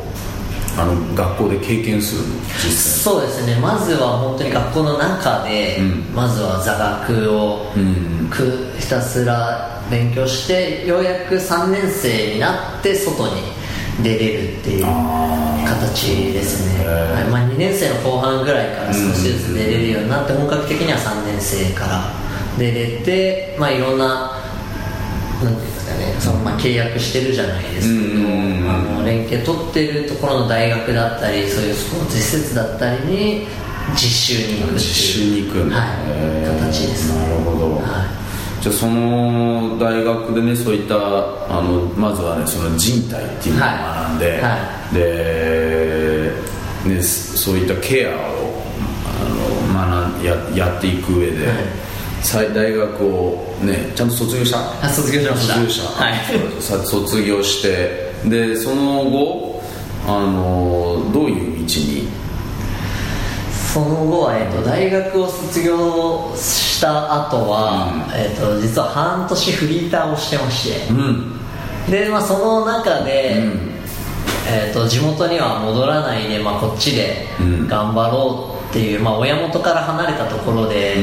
[0.79, 2.23] あの学校で経験する
[2.71, 3.57] そうですね。
[3.61, 8.31] まずは本当に学校の中で、うん、まずは座学を、うん、
[8.79, 13.43] ひたすら勉強してようやく3年生になって外に
[14.03, 14.85] 出れるっていう
[15.67, 17.25] 形ですね、はい。
[17.31, 22.13] まあ、2年生の後半ぐらいから少しずつ出れるようになって本格的には3年生から
[22.59, 24.33] 出れて、まあ、いろんな
[25.87, 26.15] ですかね。
[26.21, 28.29] そのまあ契約してるじゃないですけど、
[28.69, 33.47] あの連携取ってるところの大学だったりそういうスポーツ施設だったりに
[33.95, 37.15] 実習に行く実習に行く、はい、形です。
[37.17, 38.07] なるほど、は
[38.61, 44.41] い、じゃあその大学でねそういったあのまずはねその人体っていうのを学んで、はい。
[44.43, 44.57] は
[44.93, 46.33] い、で、
[46.87, 48.63] ね、そういったケアを
[49.07, 49.19] あ
[49.75, 51.57] の学んややっていく上で、はい
[52.55, 54.89] 大学をねちゃんと卒業した？
[54.89, 55.55] 卒業しました。
[55.55, 56.15] 卒業した、はい、
[56.61, 58.07] 卒業して。
[58.25, 59.63] でその後
[60.07, 62.09] あのどういう道に？
[63.73, 71.39] その後は、えっと、大学を卒業した後は、うん、えっと、実は半年フリーターをしてまして、うん、
[71.91, 73.75] で、まあ、その中で、うん、
[74.49, 77.27] えっと、地元には戻らないで、まあ、こっちで
[77.69, 80.97] 頑張ろうっていう、まあ、親元から離れたところで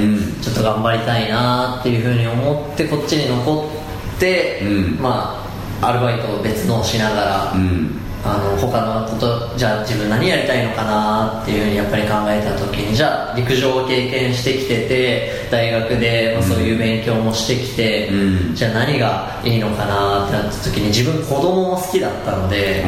[0.44, 3.68] ちょっと頑張りたいなっていうふうに思ってこっちに残
[4.16, 5.44] って、うん、ま
[5.82, 22.86] あ、アルバイトを別のをしながら、うん、あの他のことじゃあ自分何やりたいのかなっていうふうにやっぱり考えた時にじゃあ陸上を経験してきてて大学でそういう勉強もしてきて、うん、じゃあ何がいいのかなってなった時に自分子供も好きだったので、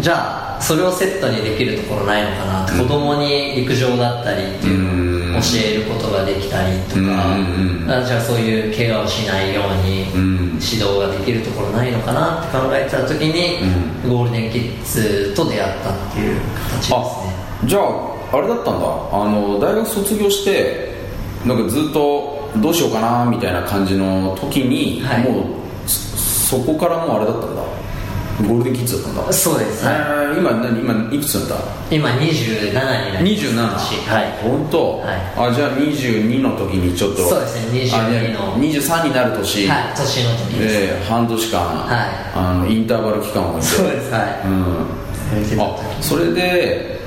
[0.00, 4.95] じゃあそれをセットにできるところないのかなって、うん、子供に陸上だったりっていうのを
[5.36, 10.06] 教えることができたりとか、じゃあそういう怪我をしないように
[10.54, 13.60] 指導ができるところないのかなって考えた時に、
[14.08, 17.00] ゴールデンキッズと出会ったっていう形ですね。
[17.64, 18.86] じゃああれだったんだ。
[19.12, 20.94] あの大学卒業して
[21.44, 27.62] なんかずっとどうしようかなみたいな感じの時に、はい、もうそこからもうあれだったんだ
[28.42, 29.32] ゴールデンキッズだったんだ。
[29.32, 30.80] そうです、はい、今何？
[30.80, 31.56] 今いくつなんだ
[31.90, 34.32] 今27になり27はい。
[34.42, 37.28] 本当、はい、あじゃあ22の時にちょっと。
[37.28, 38.56] そうですね22の。
[38.58, 39.68] 23になる年。
[39.68, 43.66] はい年の時です、えー、半年間、はい、あのインターバル期間を置いて。
[43.66, 47.00] そうですはい、うん、あそれで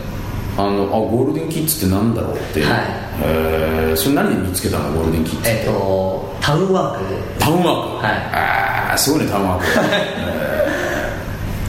[0.58, 2.82] あのあゴールデンキッズってなんだろうって、はい。
[3.22, 4.92] えー、それ何で見つけたの？
[4.94, 7.06] ゴールデンキッズえっ、とタウンワーク。
[7.40, 8.06] タウンワーク。
[8.06, 8.16] はい。
[8.34, 10.30] ああすごいねタウンワーク、 えー。
[10.30, 10.49] 見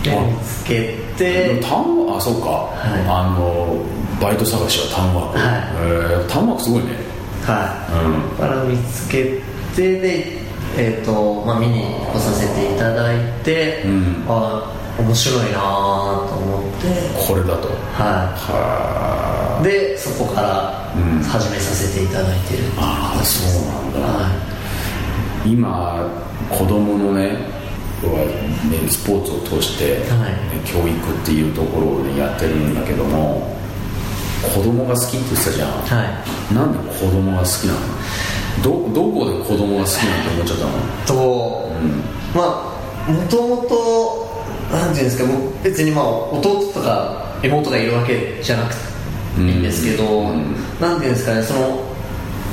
[0.02, 3.84] つけてタウンあそうか、はい、あの
[4.20, 5.60] バイト探しはタウンワーク、はい。
[5.82, 6.90] えー、タウンワークすごいね。
[7.42, 9.40] はい、うん、から見つけ
[9.74, 10.40] てで
[10.76, 11.82] えーとまあ、見に
[12.12, 17.26] 来させていただいて、うん、あ面白いなと思って。
[17.26, 17.68] これだと。
[17.68, 20.80] はい、はでそこから
[21.24, 24.30] 始めさせていただいてる、うん、ああそうなんだ、は
[25.44, 26.08] い、今
[26.50, 27.36] 子供のね
[28.08, 28.24] は、
[28.70, 30.32] ね、スポーツを通して、はい、
[30.66, 33.56] 教育っていうところを、ね、やってるんだけども
[34.54, 37.80] 子供が好きって言ってたじゃん、はい、なんで子供が好きなの？
[38.62, 40.72] どどこで子供が好きなんて思っちゃったの？
[41.06, 42.00] と、うん、
[42.34, 42.74] ま
[43.06, 44.30] あもともと
[44.72, 45.24] なんていうんですか
[45.62, 48.80] 別にまあ弟とか妹がいるわけじゃなくて
[49.40, 51.84] いいんですけど、うん、なんていうんですかねその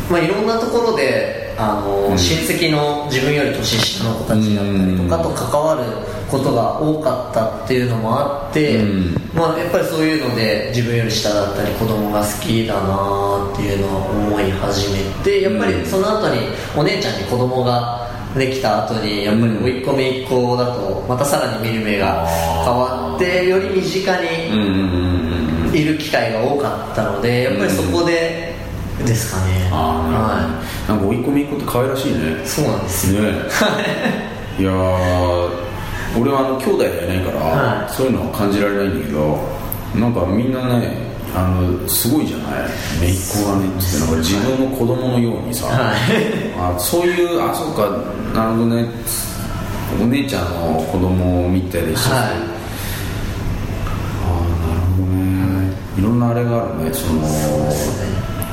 [0.10, 5.84] まあいろんなところであの、うん、親戚の自分より年下の子たちだったりとかと関わる
[6.30, 16.42] ことが多かったっていうのもあって、うん、まあ、やっぱりそういうので自分より下だったり子供が好きだなっていうのは思い始めてやっぱりその後に
[16.76, 28.57] お姉ちゃんに子供ができた後にやっぱり追い込みっ子だとまたさらに見る目が変わってより身近にいる機会が多かったのでやっぱりそこで
[29.06, 29.70] ですかね。
[29.72, 30.50] は
[30.88, 32.46] い、なんか追い込みっ子って可愛らしいね。
[32.46, 33.22] そうなんですよ。
[33.22, 33.30] ね。
[34.60, 34.64] い。
[34.64, 34.72] や
[36.18, 37.90] 俺はあの兄弟がいないから、はい。
[37.92, 39.38] そういうのは感じられないんだけど
[39.96, 40.98] なんかみんなね
[41.36, 42.70] あのすごいじゃない？
[43.02, 45.96] 姪っ子がねっつってなんか自分の子供のようにさ、はい。
[46.58, 47.90] あそういうあそうか
[48.34, 48.88] なるほどね。
[50.02, 52.32] お姉ちゃんの子供を見たりして、はあ
[54.26, 54.34] あ
[54.68, 55.72] なるほどね。
[55.98, 56.02] い。
[56.02, 57.22] ろんなあれがあるねその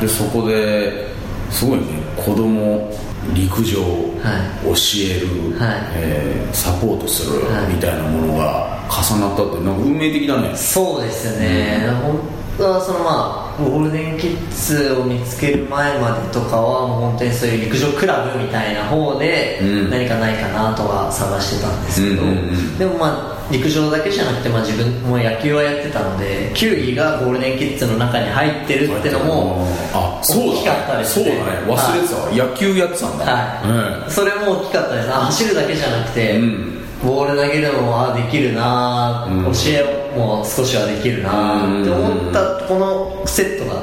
[0.04, 1.08] でそこで
[1.50, 1.84] すごいね
[2.16, 2.90] 子供
[3.32, 5.80] 陸上、は教える、はい。
[5.94, 7.74] えーサポートするはい。
[7.74, 10.54] みたいなものが重なったってなんか運命的だね。
[10.54, 12.20] そうですよね、本
[12.58, 19.90] 当はそのまあゴールデンキッズを見つける前までとかはもう本当にそういう陸上クラブみたいな方でうん。
[19.90, 22.78] 何かないかなとは探してたんですけど、うんうんうん。
[22.78, 30.52] でもまあ陸上だけじゃなくてまあ自分も野球はやってたので球技がゴールデンキッズの中に入ってるってのもあそうだ。
[30.52, 31.26] 大きかったですね。
[31.26, 31.58] そうだね。
[31.66, 33.24] 忘れてたわ、野球やってたんだ。
[33.24, 35.10] はい、それも大きかったです。
[35.10, 36.84] あ走るだけじゃなくて、うん。
[37.04, 43.82] ボール投げるのもあできるな、うん教えも少しはできるなって思ったこのセットが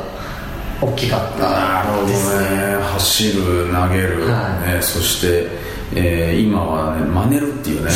[0.82, 2.76] 大きかったなるほどですねね。
[2.82, 4.76] 走る投げる、はい。
[4.76, 5.48] ね、そして、
[5.94, 7.92] えー今はね真似るっていうね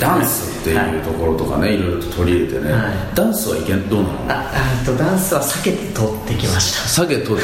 [0.00, 2.92] ダンスっていうところとかね、い、ろいろと取り入れてね、はい。
[3.14, 4.14] ダンスはいけんどうなの？
[4.28, 4.52] あ
[4.82, 6.88] あとダンスは避けて取ってきました。
[6.88, 7.42] 下げとる。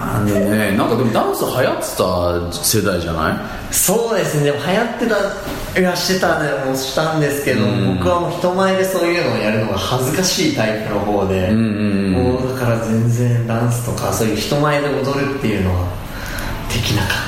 [0.00, 3.34] あのねなんかでもダンス流行ってた世代じゃな
[3.70, 3.74] い？
[3.74, 4.44] そうですね。
[4.44, 7.96] でも流行ってたいやしてたねもしたんですけど、うん。
[7.98, 11.66] 僕はもう人前でそういうのをやるのが恥ずかしいタイプの方で、うんうんう
[12.08, 12.12] ん。
[12.12, 15.88] もうだから全然ダンスとかそういう人前で踊るっていうのは
[16.72, 17.27] できなかっ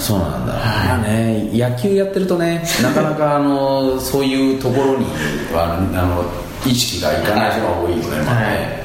[0.00, 5.06] そうなんだ、まあね野球やってるとねなかなかあのそういうところに
[5.52, 6.24] はあの
[6.66, 8.84] 意識がいかない人が多いよね、まあね。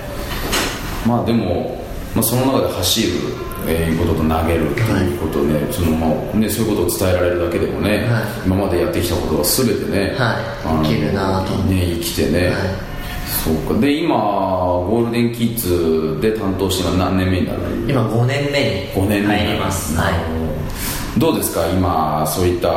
[1.08, 1.82] まあでも、
[2.14, 3.14] まあ、その中で走る、
[3.68, 8.24] えーことと投げるっていうことで、そのまあね、そういうことを伝えられるだけでもね、はい。
[8.46, 10.36] 今までやってきたことが全てね、は
[10.84, 10.84] い。
[10.84, 11.56] 生きるなと。
[11.64, 12.89] ね生きてね、はい
[13.44, 13.80] そうか。
[13.80, 17.90] で今ゴールデンキッズで担当してるのは何年目になるの？
[17.90, 19.96] 今5年目に5年目入ります。
[19.98, 21.20] はい。
[21.20, 21.68] どうですか？
[21.70, 22.70] 今そういった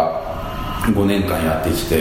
[0.86, 1.96] 5年間やってきて、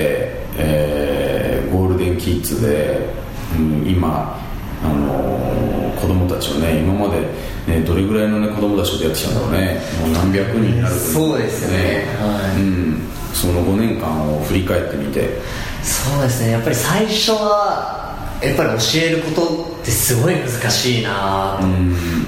[0.58, 3.14] えーゴールデンキッズで、
[3.58, 4.38] うん今
[4.84, 7.22] あのー子供たちをね今まで、
[7.68, 9.80] ね、どれぐらいの、ね、子供たちとやってきたんだろうね。
[10.02, 12.08] もう何百人になるそうですよね。
[12.20, 12.62] はい。
[12.62, 13.02] うん、
[13.34, 15.40] その5年間を振り返ってみて。
[15.84, 16.52] そうですね。
[16.52, 18.11] やっぱり最初は
[18.42, 21.60] やっぱり教えることってすごい難しいな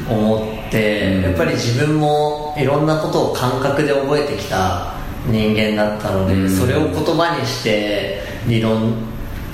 [0.07, 1.23] と思って、うん。
[1.23, 4.93] やっぱり自分もいろんなことを感覚で覚えてきた
[5.27, 6.49] 人間だったので、うん。
[6.49, 8.93] それを言葉にして理論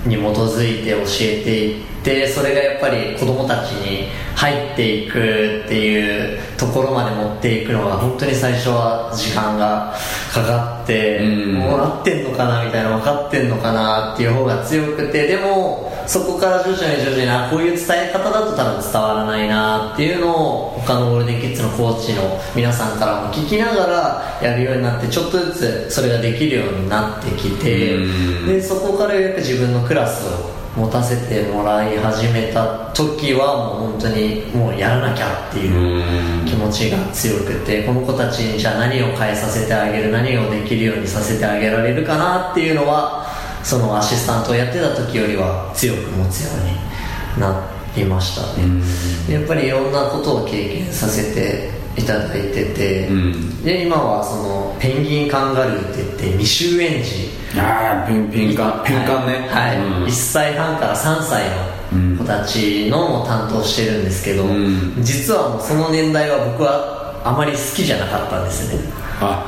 [0.06, 9.94] に基づいて教えていってそれがやっぱり子供たちに入っていくっていうところまで持っていくのが本当に最初は時間が
[10.34, 11.54] かかって、うん。
[11.56, 25.54] もうなってんのかなみたいな分かってんのかなっていう方が強くてでもそこから徐々に徐々にあこういう伝え方だと多分伝わらないなっていうのを他のゴールデンキッズのコーチの皆さんからも聞きながらやるようになってちょっとず
[25.90, 28.48] つそれができるようになってきてうん。
[28.48, 43.26] でそこからやく自分のクラスを持たせてもらい始めた時はもう本当にもうやらなきゃっていう気持ちが強くてこの子たちにじゃあ何を変えさせてあげる何をできるようにさせてあげられるかなっていうのは
[43.64, 48.82] そのアシスタントをやってた時よりは強く持つようになりましたね。
[49.30, 59.48] やっぱりいろんなことを経験させていただいてて、うんで今はそのペンギンカンガルーって言って未就園児ああペンペンカンペンカンね。
[59.50, 60.06] はい、うん。
[60.06, 61.44] 1歳半から3歳
[61.92, 64.94] の子たちのを担当してるんですけど、ん。
[65.02, 68.82] 実はもうその年代は僕はあまり好きじゃなかったんですね。
[69.20, 69.44] あ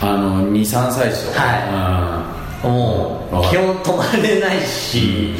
[0.00, 2.66] あの23歳児とかはい。
[2.66, 5.34] もう基本止まれないし、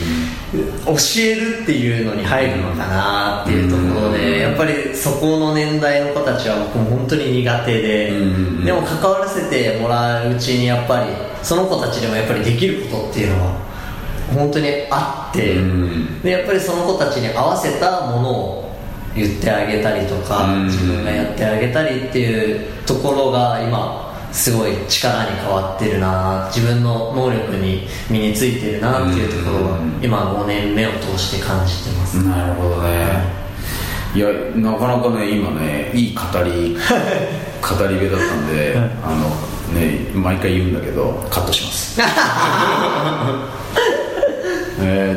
[0.53, 8.25] 教えるっていうのに入るのかなっていうところで、やっぱりそこの年代の子たちは僕も本当に苦手で、う
[8.61, 8.65] ん。
[8.65, 11.07] でも関わらせてもらううちにやっぱり
[11.43, 13.53] その子たちでもやっぱりできることっていうのは
[14.35, 16.21] 本当にあって、うん。
[16.21, 18.73] でやっぱりその子たちに合わせたものを
[19.15, 20.65] 言ってあげたりとか、うん。
[20.67, 30.01] 自分がやってあげたりっていうところが今すごい力に変わってるな自分の能力に身についてるなっていうところはうん。
[30.03, 33.43] 今5年目を通して感じてます、なるほどね。
[34.15, 34.19] い。
[34.19, 36.77] やなかなかね今ねいい語り
[37.63, 39.29] 語り部だったんであの
[39.79, 42.01] ね毎回言うんだけどカットします。
[42.01, 42.05] え
[43.89, 43.92] ー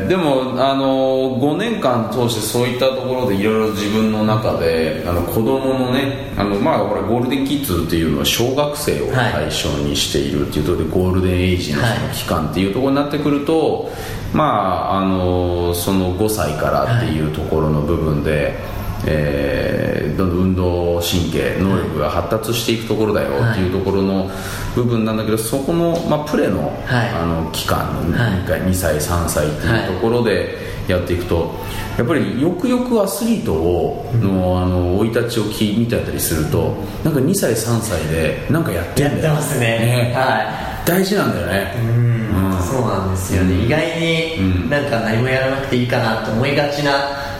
[0.08, 13.90] でもあの5年間通してそういったところでいろいろ自分の中であの子供のねあのまあほらゴールデンキッズっていうのは小学生を対象にしているっていうところで、ゴールデンエイジのその期間っていうところになってくると、
[14.32, 18.75] まああのその5歳からっていうところの部分で。
[19.06, 24.30] えー、どんどん運動神経能力が発達していくところだよっていうところの
[24.74, 30.56] 部分なんだけどそこの、まあ、プレの,、あの期間の2歳3歳っていうところで
[30.88, 31.54] やっていくと
[31.98, 41.74] やっぱりよくよくアスリートをのあの生い立ちを聞い見てたりするとなんか2歳3歳でなんかやってるんだよやってますね、ね、はい、大事なんだよね。
[42.00, 42.25] うん
[42.62, 46.92] そうなんですよね、意外になんか何もやらなくていいかなと思いがちな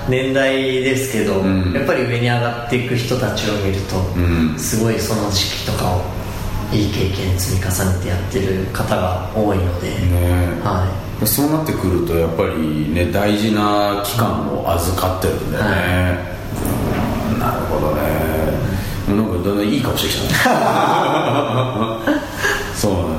[0.08, 6.02] 年代ですけど、うん、やっぱり上に上がっていく人たちを見ると、うん、すごいその時期とかを
[6.72, 10.88] いい経験積み重ねてやってる方が多いので、ねは
[11.22, 15.74] い、そうなってくるとやっぱりね大事な期間を預かってるんだよね、は
[17.36, 18.56] い、なるほどね。
[19.06, 20.50] なんかだんだんいい顔してきた。
[20.50, 20.56] ね
[22.74, 23.15] そうなんだ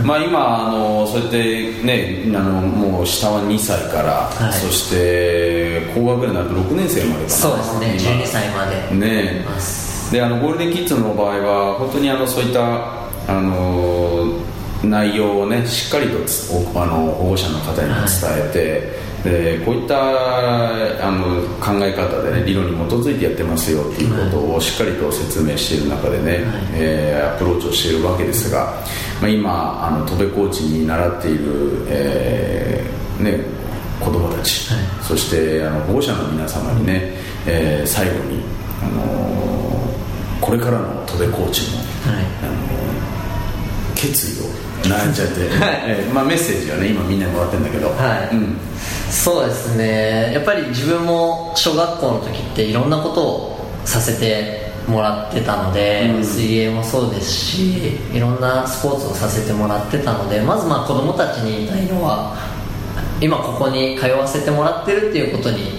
[0.04, 7.28] まあ今あのそうやってねあのもう下は2歳から、はい、そして高学年になると6年生までかな。
[7.28, 7.86] そうですね。
[7.98, 8.94] 12歳まで。
[8.96, 9.44] ね
[10.10, 12.60] であのゴールデンキッズの場合は本当にあのそういった
[13.28, 14.26] あの
[14.82, 16.18] 内容をねしっかりと
[16.74, 17.88] あの保護者の方に伝
[18.48, 26.42] えて、はいでこういったあの考え方で、ね、理論に基づいてやってますよっていうことをしっかりと説明している中でね、はい、
[26.72, 28.72] えー、アプローチをしているわけですが、
[29.20, 33.44] まあ、今あの戸部コーチに習っている、えーね、
[34.00, 37.12] 子供たち、はい、そしてあの保護者の皆様にね、
[37.46, 38.42] えー、最後に、
[38.82, 45.82] あのー、これからの戸部コーチの、はい、あのー、決意を悩んじゃって、はい。
[45.86, 48.36] えーまあ、メッセージはね今みんなにもらってるんだけど、はい。
[48.36, 48.56] うん。
[49.10, 50.32] そうですね。
[50.32, 62.36] やっぱり自分も小学校の時っていろんなことをさせてもらってたので、うん、水泳もそうですしいろんなスポーツをさせてもらってたのでまずまあ子供たちに言いたいのは
[63.20, 65.78] 今ここに通わせてもらってるっていうことに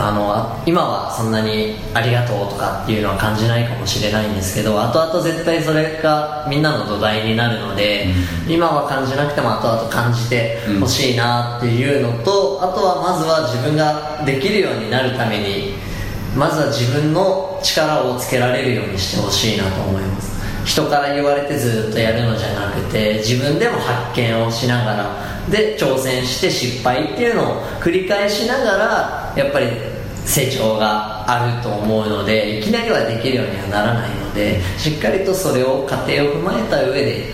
[0.00, 8.12] あの今はそんなにありがとうとかっていうのは感じないかもしれないんですけど後々絶対それがみんなの土台になるので、
[8.46, 15.74] うん、今は感じなくても後々感じてほしいなっていうのと、うん、あとはまずは自分ができるようになるために
[16.36, 20.37] まずは自分の力をつけられるようにしてほしいなと思います
[20.68, 29.66] 人から言われてずっとやるのじゃなくて自分でも発見をしながらで挑戦して失敗っていうのを繰り返しながらやっぱり
[30.26, 37.32] 成長があると思うのでいきなりはできるようにはならないのでしっかりとそれを過程を踏まえた上で、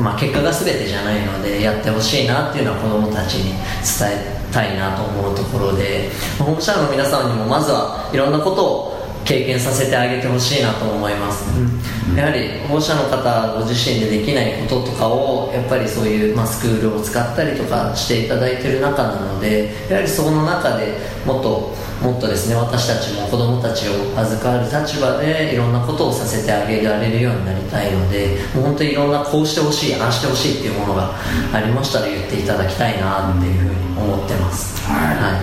[0.00, 3.52] まあ、結果が全てじゃないのでやってほしいなっていうのは子どもたちに
[3.84, 6.08] 伝えたいなと思うところで
[6.38, 8.91] 保護者の皆さんにもまずはいろんなことを
[9.24, 31.14] 経験させてあげてほしいなと思います、うん、やはり保護者の方ご自身でできないこととかをやっぱりそういう、まあ、スクールを使ったりとかしていただいてる中なのでやはりその中でもっともっとですね私たちも子供たちを預かる立場でいろんなことをさせてあげられるようになりたいのでもう本当にいろんなこうしてほしいああしてほしいっていうものが
[31.52, 35.38] ありましたら言っていただきたいなっていうふうに思ってます、はい、は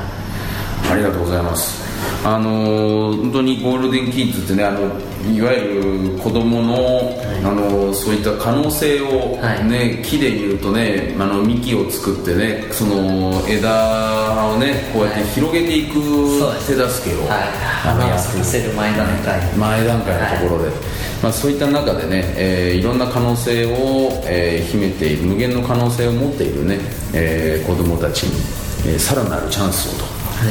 [0.89, 1.88] い、ありがとうございます
[2.23, 4.81] あの本当にゴールデンキッズってねあの
[5.33, 15.93] いわゆる子供の、はい、あのそういった可能性をね、はい、木でいうとねあの幹を作ってねその枝をねこうやって広げていく
[16.67, 17.47] 手助けを、はい、
[17.83, 19.39] 花せる前段階。
[19.55, 20.71] 前段階のところで、
[21.23, 26.79] まあ、そういった中でね、えー、いろんな可能性を、えー、秘めている無限の可能性を持っているね、
[27.13, 30.08] えー、子供たちに、えー、さらなるチャンスをと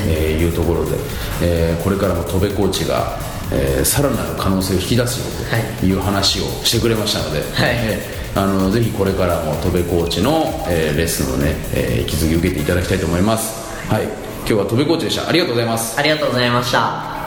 [0.09, 0.97] えー、いうところで、
[1.43, 3.19] えー、これからも戸部コーチが、
[3.53, 5.49] えー、さらなる可能性を引き出すよ
[5.81, 5.93] とい。
[5.93, 7.47] う話をしてくれましたので、はい。
[7.55, 15.29] えー、あのぜひこれからも戸部コーチの、えー、レッスンをね、えー、引き続き受けていただきたいと思います、はい、今日は戸部コーチでした。
[15.29, 15.99] ありがとうございます。
[15.99, 17.19] ありがとうございました。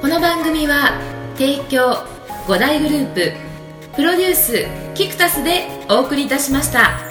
[0.00, 1.00] この番組は
[1.36, 2.04] 提供
[2.46, 3.32] 5大グループ
[3.94, 7.07] プロデュースキクタスでお送りいたしました。